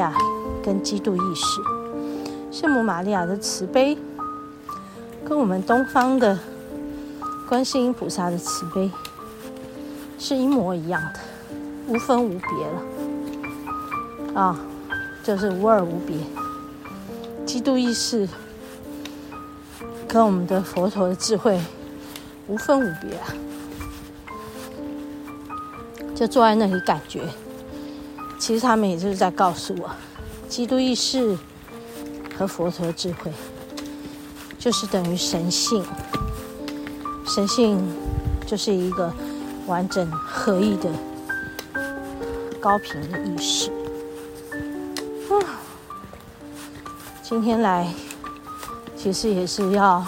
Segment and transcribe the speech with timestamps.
[0.00, 0.12] 亚
[0.64, 1.60] 跟基督意识，
[2.50, 3.96] 圣母玛利亚的慈悲，
[5.24, 6.38] 跟我们东方的
[7.46, 8.90] 观世音菩萨的慈悲
[10.18, 11.20] 是一模一样的，
[11.86, 14.58] 无分无别了，啊，
[15.22, 16.16] 就是无二无别。
[17.44, 18.26] 基督意识
[20.08, 21.60] 跟我们的佛陀的智慧
[22.46, 23.34] 无分无别啊，
[26.14, 27.22] 就坐在那里感觉。
[28.40, 29.90] 其实他们也就是在告诉我，
[30.48, 31.36] 基督意识
[32.36, 33.30] 和佛陀智慧，
[34.58, 35.84] 就是等于神性。
[37.26, 37.78] 神性
[38.46, 39.12] 就是一个
[39.66, 40.90] 完整合一的
[42.58, 43.70] 高频的意识。
[45.28, 45.60] 啊，
[47.22, 47.92] 今天来，
[48.96, 50.04] 其实也是要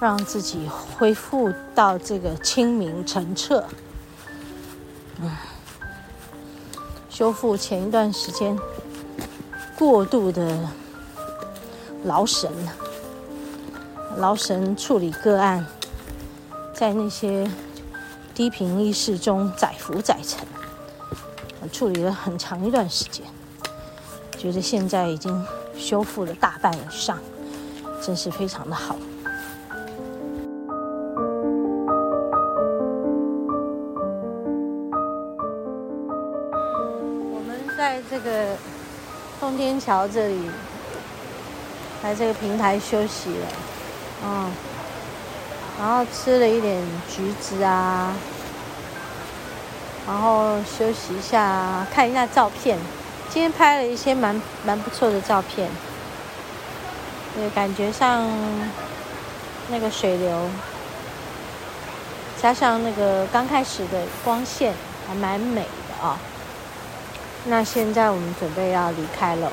[0.00, 0.66] 让自己
[0.96, 3.62] 恢复到这个清明澄澈。
[7.14, 8.58] 修复前一段时间
[9.78, 10.68] 过度的
[12.02, 12.50] 劳神，
[14.16, 15.64] 劳神处理个案，
[16.74, 17.48] 在那些
[18.34, 20.44] 低频意识中载浮载沉，
[21.70, 23.24] 处理了很长一段时间，
[24.36, 25.46] 觉得现在已经
[25.78, 27.20] 修复了大半以上，
[28.02, 28.96] 真是非常的好。
[38.14, 38.56] 这个
[39.40, 40.48] 通天桥这里，
[42.04, 43.46] 来这个平台休息了，
[44.24, 44.52] 嗯，
[45.80, 46.80] 然后吃了一点
[47.10, 48.14] 橘子啊，
[50.06, 52.78] 然后休息一下，看一下照片。
[53.30, 55.68] 今天拍了一些蛮蛮不错的照片，
[57.34, 58.24] 对，感觉上
[59.70, 60.48] 那个水流，
[62.40, 64.72] 加上那个刚开始的光线，
[65.08, 66.16] 还蛮美的啊。
[67.46, 69.52] 那现在我们准备要离开了。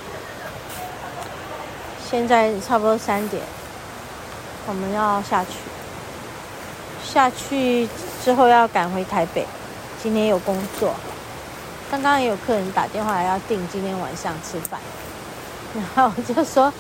[2.10, 3.42] 现在差不多三点，
[4.68, 5.52] 我们要下去。
[7.04, 7.88] 下去
[8.24, 9.46] 之后要赶回台北，
[10.02, 10.94] 今天有工作。
[11.90, 14.80] 刚刚也有客人打电话来要订今天晚上吃饭，
[15.76, 16.72] 然后我就说，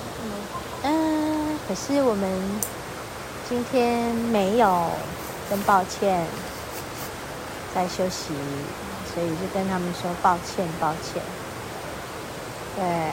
[0.83, 2.29] 嗯，可是我们
[3.49, 4.89] 今天没有，
[5.49, 6.25] 真抱歉，
[7.75, 8.33] 在休息。
[9.13, 11.21] 所以就跟他们说抱歉，抱歉。
[12.77, 13.11] 对，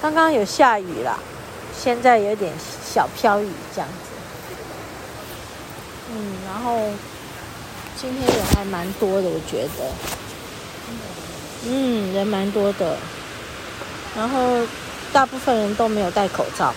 [0.00, 1.18] 刚刚有下雨啦，
[1.76, 2.52] 现在有点
[2.84, 3.94] 小飘雨这样子。
[6.12, 6.78] 嗯，然后
[8.00, 9.90] 今天人还蛮多的，我觉得。
[11.64, 12.96] 嗯，人蛮多的。
[14.16, 14.60] 然后
[15.12, 16.72] 大部分人都没有戴口罩。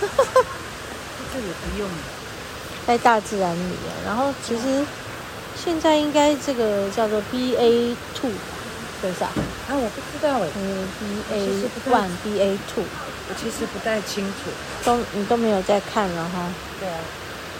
[0.00, 1.88] 这也不用。
[2.86, 4.84] 在大自然里啊，然后其实。
[5.56, 8.30] 现在应该这个叫做 BA two，
[9.00, 9.30] 是不是啊？
[9.68, 10.48] 啊，我不知道哎。
[10.56, 10.88] 嗯
[11.32, 12.84] ，BA one、BA two，
[13.28, 14.50] 我其实不太清楚。
[14.84, 16.48] 都你都没有在看了哈？
[16.78, 16.98] 对啊。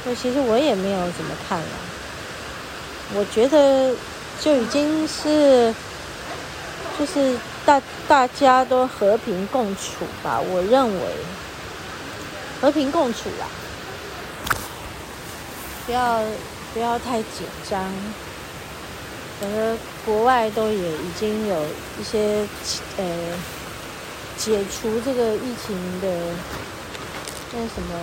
[0.04, 1.66] 那，其实我也没有怎么看了。
[3.14, 3.94] 我觉得
[4.40, 5.74] 就已经是，
[6.98, 10.38] 就是大大家都和平共处吧。
[10.38, 11.00] 我认为
[12.60, 13.46] 和平共处啦，
[15.86, 16.20] 不要。
[16.76, 17.82] 不要太紧张，
[19.40, 21.64] 整个国外都也已经有
[21.98, 22.46] 一些
[22.98, 23.04] 呃
[24.36, 26.34] 解除这个疫情的
[27.54, 27.98] 那什么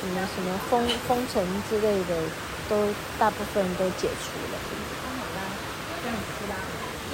[0.00, 2.14] 什么什么封封城之类的，
[2.68, 2.86] 都
[3.18, 4.60] 大部分都解除了。
[6.04, 6.54] 这样子啦，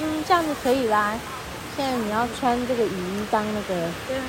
[0.03, 1.19] 嗯，这样子可以啦。
[1.79, 3.91] 现在你要穿这个雨衣当那个。
[4.07, 4.23] 对啊。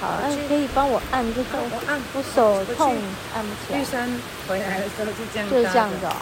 [0.00, 2.96] 好，那可以帮我按这个，我按，我手痛，
[3.34, 3.80] 按不起来。
[3.80, 4.08] 玉山
[4.46, 6.14] 回来的时候就这样，就是这样子哦。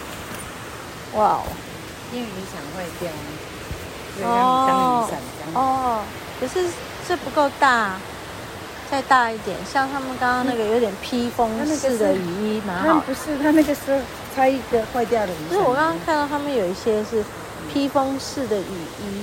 [1.14, 1.42] 哇哦，
[2.12, 3.10] 因为雨伞坏掉，
[4.26, 5.08] 哦
[5.54, 6.00] 哦，
[6.40, 6.68] 可是
[7.06, 7.98] 这不够大，
[8.90, 9.56] 再大一点。
[9.70, 13.00] 像他们刚刚那个有点披风式的雨衣，蛮好。
[13.00, 14.00] 不是，他那个是
[14.34, 15.50] 拆一个坏掉的雨伞。
[15.50, 17.22] 就是我刚刚看到他们有一些是
[17.72, 18.62] 披风式的雨
[19.02, 19.22] 衣。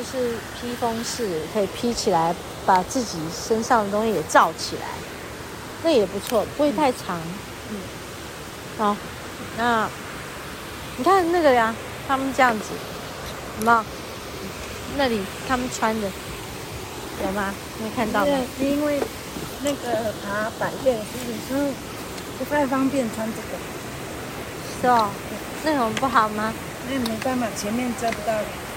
[0.00, 4.82] 就是披风式，可以披起来，把自己身上的东西也罩起来，
[5.82, 7.20] 那也不错，不会太长。
[7.68, 7.76] 嗯，
[8.78, 8.96] 好，
[9.58, 9.86] 那
[10.96, 11.74] 你看那个呀，
[12.08, 12.64] 他们这样子，
[13.58, 13.84] 有没有？
[14.96, 16.08] 那里他们穿的
[17.22, 17.52] 有吗？
[17.82, 18.38] 没看到吗？
[18.58, 18.98] 因为
[19.62, 21.04] 那个爬板垫有
[21.46, 21.70] 时候
[22.38, 23.58] 不太方便穿这个。
[24.80, 25.10] 是哦，
[25.62, 26.54] 那种不好吗？
[26.88, 28.32] 那没办法，前面遮不到。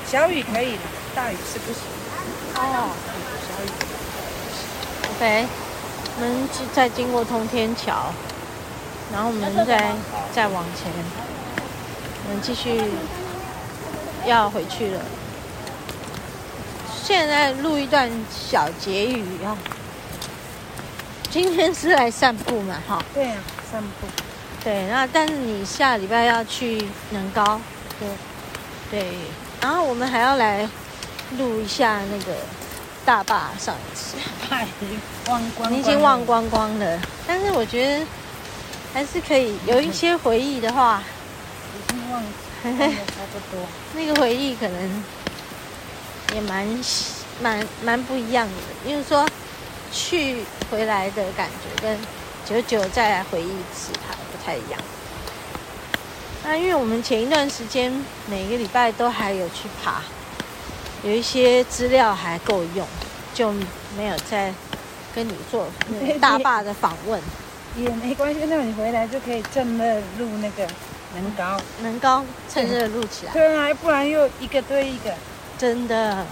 [0.05, 0.75] 小雨可以，
[1.15, 1.81] 大雨是不行。
[2.56, 2.89] 哦，
[3.48, 3.68] 小雨。
[5.15, 5.45] OK，
[6.18, 8.12] 我们再经过通天桥，
[9.12, 9.94] 然后我们再
[10.33, 10.92] 再往前，
[12.25, 12.81] 我们继续
[14.25, 15.01] 要回去了。
[17.04, 19.57] 现在录一段小结语啊。
[21.30, 23.04] 今天是来散步嘛，哈。
[23.13, 23.38] 对啊，
[23.71, 24.07] 散步。
[24.63, 27.59] 对，那但是你下礼拜要去南高，
[28.00, 28.07] 对，
[28.89, 29.13] 对，
[29.59, 30.69] 然后我们还要来
[31.38, 32.35] 录一下那个
[33.06, 34.18] 大坝上一次。
[34.47, 34.68] 太
[35.27, 38.06] 忘光，你已经忘光光了，但是我觉得
[38.94, 41.01] 还是可以有一些回忆的话，
[41.75, 42.30] 已经忘了
[42.63, 43.65] 差不多。
[43.95, 45.03] 那个回忆可能
[46.35, 46.68] 也蛮
[47.41, 49.27] 蛮蛮不一样的，因为说
[49.91, 51.97] 去回来的感觉跟
[52.45, 54.80] 久久再来回忆一次它不太一样。
[56.44, 57.91] 那因为我们前一段时间
[58.27, 60.01] 每个礼拜都还有去爬，
[61.03, 62.88] 有一些资料还够用，
[63.33, 63.51] 就
[63.97, 64.53] 没有再
[65.13, 65.67] 跟你做
[66.19, 67.21] 大坝的访问。
[67.75, 70.67] 也没关系，那你回来就可以趁热录那个
[71.15, 73.33] 能高，能高趁热录起来。
[73.33, 75.13] 对啊，不然又一个对一个，
[75.57, 76.25] 真的。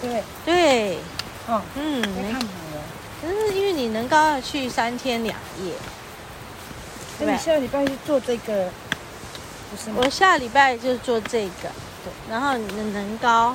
[0.00, 0.98] 对对，
[1.46, 2.82] 哦，嗯，没看好了。
[3.20, 5.72] 可是因为你能高要去三天两夜，
[7.20, 8.68] 那你下礼拜去做这个，
[9.70, 9.96] 不是吗？
[10.04, 11.70] 我下礼拜就做这个，
[12.04, 12.12] 对。
[12.30, 13.52] 然后你的能高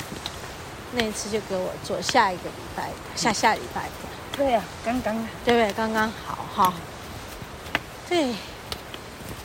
[0.93, 3.91] 那一次就给我做下一个礼拜，下下礼拜的。
[4.35, 5.15] 对呀，刚刚，
[5.45, 5.73] 对不对？
[5.73, 6.73] 刚刚好哈。
[8.07, 8.33] 对，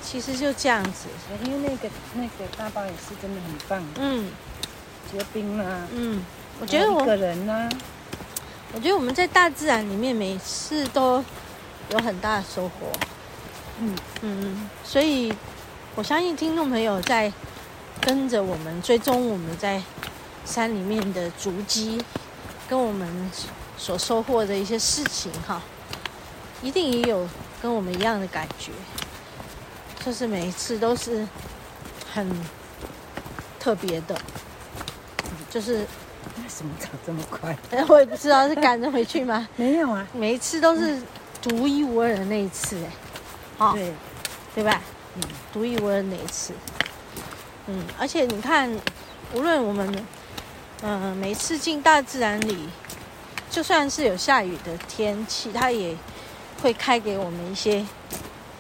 [0.02, 1.08] 其实就这样子。
[1.44, 3.84] 因为那个那个大坝也是真的很棒。
[3.96, 4.30] 嗯。
[5.12, 5.86] 结冰啦。
[5.92, 6.24] 嗯。
[6.60, 7.02] 我觉得我。
[7.02, 7.68] 一个人呢。
[8.72, 11.22] 我觉得我们在大自然里面每次都
[11.90, 12.86] 有很大的收获。
[13.80, 14.68] 嗯嗯。
[14.84, 15.32] 所以，
[15.94, 17.32] 我相信听众朋友在
[18.00, 19.82] 跟着我们追踪我们在
[20.44, 22.02] 山里面的足迹，
[22.68, 23.30] 跟我们。
[23.76, 25.60] 所收获的一些事情哈，
[26.62, 27.28] 一定也有
[27.60, 28.70] 跟我们一样的感觉，
[30.06, 31.26] 就是每一次都是
[32.12, 32.30] 很
[33.58, 34.16] 特别的，
[35.50, 37.58] 就是为什么走这么快？
[37.72, 39.46] 哎， 我也不知道是赶着回去吗？
[39.56, 41.02] 没有啊，每一次都是
[41.42, 42.90] 独一无二的那一次哎，
[43.58, 43.92] 好，对，
[44.54, 44.80] 对吧？
[45.16, 46.54] 嗯，独一无二的那一次，
[47.66, 48.70] 嗯，而且你看，
[49.34, 50.06] 无论我们
[50.86, 52.68] 嗯、呃、每次进大自然里。
[53.50, 55.96] 就算是有下雨的天气，它也
[56.60, 57.86] 会开给我们一些，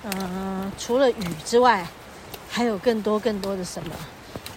[0.04, 1.84] 嗯、呃，除了雨之外，
[2.48, 3.90] 还有更多更多的什么，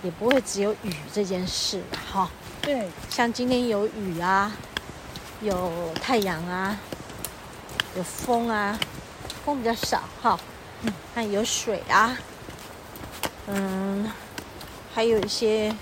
[0.04, 1.82] 也不会只有雨这件事
[2.12, 2.30] 哈。
[2.62, 4.52] 对，像今天有雨啊，
[5.42, 6.78] 有太阳啊，
[7.96, 8.78] 有风啊，
[9.44, 10.40] 风比较少哈。
[10.84, 12.16] 嗯，还有水啊，
[13.48, 14.12] 嗯，
[14.94, 15.76] 还有一些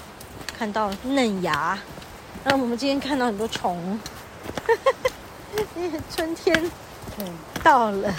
[0.58, 1.78] 看到嫩芽。
[2.44, 4.00] 那我们今天看到很多虫。
[5.76, 6.72] 因 为春天
[7.64, 8.14] 到了，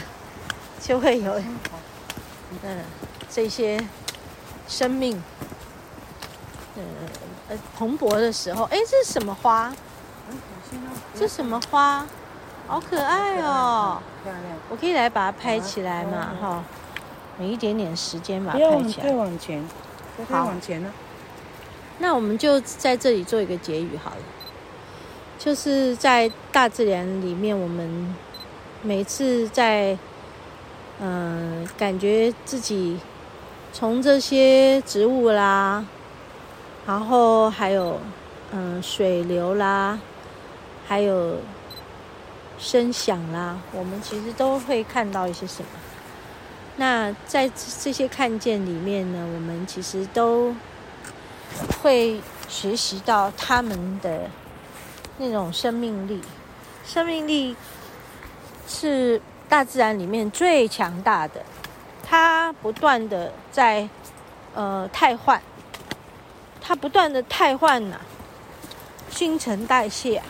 [0.80, 1.40] 就会有
[2.62, 2.78] 嗯
[3.30, 3.78] 这些
[4.66, 5.22] 生命
[7.76, 8.64] 蓬勃的时候。
[8.64, 9.72] 哎，这是什么花？
[11.14, 12.06] 这是什么花？
[12.66, 14.00] 好可爱哦！
[14.68, 16.32] 我可以来把它拍起来嘛？
[16.40, 16.64] 哈，
[17.38, 19.08] 有一点点时间把它拍起来。
[19.08, 19.64] 再往前，
[20.28, 20.90] 再往前呢？
[21.98, 24.16] 那我们就在这里做一个结语好了。
[25.38, 28.14] 就是在大自然里面，我们
[28.82, 29.96] 每次在
[30.98, 32.98] 嗯、感觉自己
[33.70, 35.84] 从这些植物啦，
[36.86, 38.00] 然后还有
[38.52, 39.98] 嗯、水流啦，
[40.86, 41.36] 还有
[42.58, 45.68] 声响啦，我们其实都会看到一些什么。
[46.76, 47.50] 那在
[47.82, 50.54] 这些看见里面呢，我们其实都
[51.82, 54.28] 会学习到他们的。
[55.18, 56.20] 那种生命力，
[56.86, 57.56] 生命力
[58.68, 61.42] 是大自然里面最强大的，
[62.04, 63.88] 它不断的在
[64.54, 65.40] 呃汰换，
[66.60, 67.96] 它不断的汰换呐，
[69.08, 70.26] 新陈代谢啊，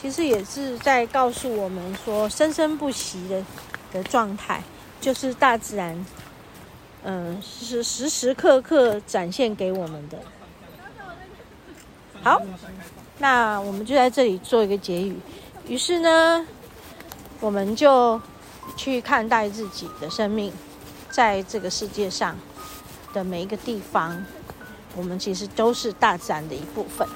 [0.00, 3.44] 其实也是在告诉我们说生生不息的
[3.92, 4.62] 的状态，
[5.00, 6.06] 就是大自然
[7.04, 10.18] 嗯是时时刻刻展现给我们的。
[12.22, 12.40] 好。
[13.18, 15.16] 那我们就在这里做一个结语。
[15.68, 16.44] 于是呢，
[17.38, 18.20] 我们就
[18.76, 20.52] 去看待自己的生命，
[21.10, 22.36] 在这个世界上
[23.12, 24.24] 的每一个地方，
[24.96, 27.06] 我们其实都是大自然的一部分。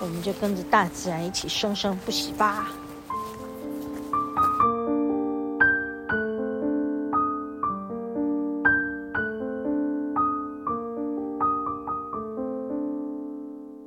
[0.00, 2.68] 我们就跟着大自然一起生生不息吧。